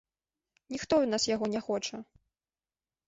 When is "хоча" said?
1.67-1.97